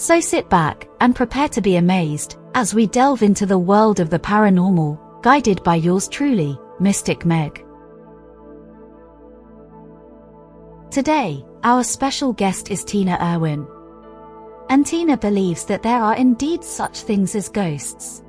[0.00, 4.08] So sit back and prepare to be amazed as we delve into the world of
[4.08, 7.62] the paranormal, guided by yours truly, Mystic Meg.
[10.90, 13.66] Today, our special guest is Tina Erwin.
[14.70, 18.22] And Tina believes that there are indeed such things as ghosts.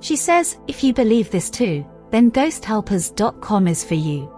[0.00, 4.28] She says, if you believe this too, then ghosthelpers.com is for you.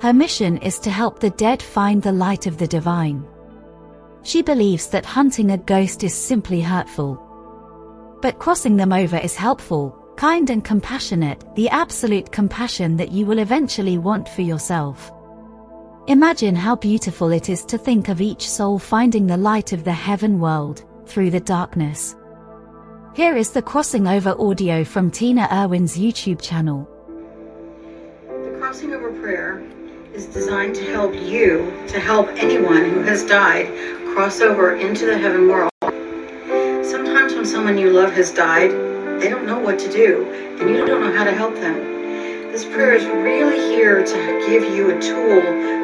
[0.00, 3.26] Her mission is to help the dead find the light of the divine.
[4.22, 7.26] She believes that hunting a ghost is simply hurtful.
[8.20, 13.38] But crossing them over is helpful, kind and compassionate, the absolute compassion that you will
[13.38, 15.10] eventually want for yourself.
[16.06, 19.92] Imagine how beautiful it is to think of each soul finding the light of the
[19.92, 22.14] heaven world, through the darkness.
[23.14, 26.88] Here is the crossing over audio from Tina Erwin's YouTube channel.
[28.26, 29.64] The crossing over prayer
[30.14, 33.66] is designed to help you, to help anyone who has died
[34.14, 35.70] cross over into the heaven world.
[36.84, 38.70] Sometimes when someone you love has died,
[39.20, 40.26] they don't know what to do,
[40.58, 41.76] and you don't know how to help them.
[42.50, 45.40] This prayer is really here to give you a tool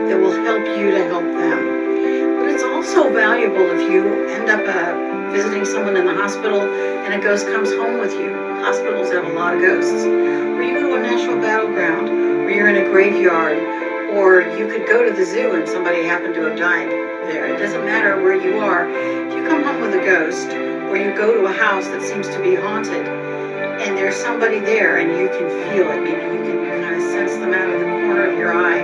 [0.09, 2.41] that will help you to help them.
[2.41, 7.15] But it's also valuable if you end up uh, visiting someone in the hospital and
[7.15, 8.35] a ghost comes home with you.
[8.61, 10.05] Hospitals have a lot of ghosts.
[10.05, 13.76] Or you go to a national battleground, or you're in a graveyard,
[14.17, 16.89] or you could go to the zoo and somebody happened to have died
[17.29, 17.47] there.
[17.53, 18.89] It doesn't matter where you are.
[18.89, 20.49] If you come home with a ghost,
[20.89, 24.97] or you go to a house that seems to be haunted, and there's somebody there
[24.97, 27.87] and you can feel it, maybe you can kind of sense them out of the
[27.87, 28.81] corner of your eye.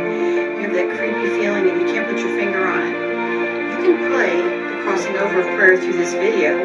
[0.60, 2.96] You have that creepy feeling and you can't put your finger on it.
[3.72, 6.58] You can play the crossing over of prayer through this video.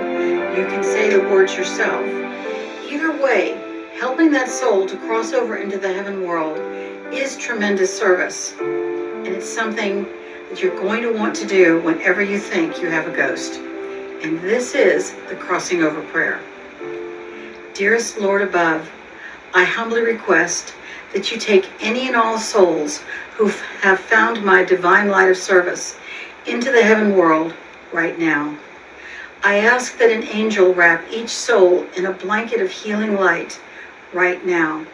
[0.58, 2.06] You can say the words yourself.
[2.92, 3.56] Either way,
[3.98, 6.58] helping that soul to cross over into the heaven world
[7.14, 8.54] is tremendous service.
[8.60, 10.06] And it's something
[10.50, 13.60] that you're going to want to do whenever you think you have a ghost.
[14.24, 16.42] And this is the crossing over prayer.
[17.74, 18.90] Dearest Lord above,
[19.54, 20.74] I humbly request
[21.14, 23.02] that you take any and all souls
[23.36, 23.48] who
[23.82, 25.98] have found my divine light of service
[26.46, 27.54] into the heaven world
[27.94, 28.58] right now.
[29.44, 33.60] I ask that an angel wrap each soul in a blanket of healing light
[34.14, 34.86] right now.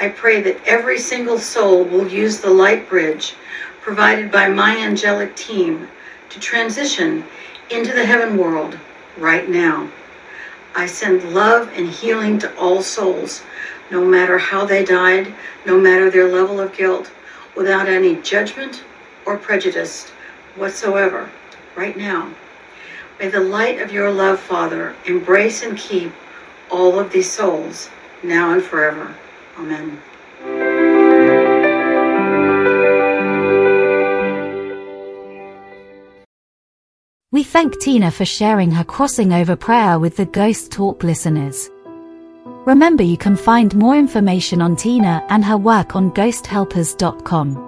[0.00, 3.34] I pray that every single soul will use the light bridge
[3.80, 5.88] provided by my angelic team
[6.30, 7.24] to transition
[7.70, 8.78] into the heaven world
[9.16, 9.88] right now.
[10.76, 13.42] I send love and healing to all souls,
[13.90, 15.34] no matter how they died,
[15.66, 17.10] no matter their level of guilt,
[17.56, 18.84] without any judgment
[19.26, 20.10] or prejudice
[20.54, 21.28] whatsoever,
[21.74, 22.30] right now.
[23.18, 26.12] May the light of your love, Father, embrace and keep
[26.70, 27.90] all of these souls,
[28.22, 29.16] now and forever.
[29.58, 30.00] Amen.
[37.30, 41.70] We thank Tina for sharing her crossing over prayer with the Ghost Talk listeners.
[42.66, 47.64] Remember you can find more information on Tina and her work on ghosthelpers.com.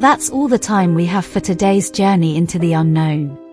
[0.00, 3.47] That's all the time we have for today's journey into the unknown.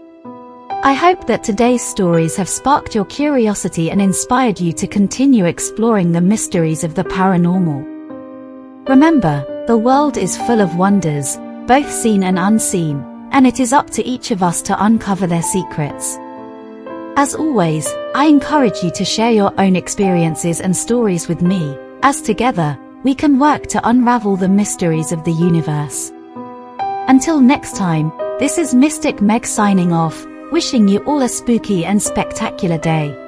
[0.85, 6.11] I hope that today's stories have sparked your curiosity and inspired you to continue exploring
[6.11, 8.87] the mysteries of the paranormal.
[8.87, 13.89] Remember, the world is full of wonders, both seen and unseen, and it is up
[13.89, 16.17] to each of us to uncover their secrets.
[17.17, 22.21] As always, I encourage you to share your own experiences and stories with me, as
[22.21, 26.11] together, we can work to unravel the mysteries of the universe.
[27.07, 32.01] Until next time, this is Mystic Meg signing off, wishing you all a spooky and
[32.01, 33.24] spectacular day.